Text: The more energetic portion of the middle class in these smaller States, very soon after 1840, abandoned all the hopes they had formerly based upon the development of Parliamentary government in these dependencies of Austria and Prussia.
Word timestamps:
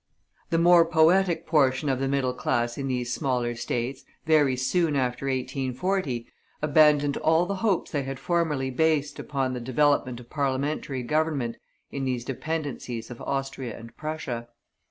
The 0.49 0.57
more 0.57 0.89
energetic 0.91 1.45
portion 1.45 1.87
of 1.87 1.99
the 1.99 2.07
middle 2.07 2.33
class 2.33 2.75
in 2.75 2.87
these 2.87 3.13
smaller 3.13 3.53
States, 3.53 4.03
very 4.25 4.55
soon 4.55 4.95
after 4.95 5.27
1840, 5.27 6.25
abandoned 6.59 7.17
all 7.17 7.45
the 7.45 7.57
hopes 7.61 7.91
they 7.91 8.01
had 8.01 8.17
formerly 8.17 8.71
based 8.71 9.19
upon 9.19 9.53
the 9.53 9.59
development 9.59 10.19
of 10.19 10.27
Parliamentary 10.27 11.03
government 11.03 11.57
in 11.91 12.05
these 12.05 12.25
dependencies 12.25 13.11
of 13.11 13.21
Austria 13.21 13.77
and 13.77 13.95
Prussia. 13.95 14.47